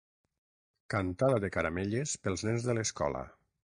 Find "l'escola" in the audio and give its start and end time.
2.79-3.23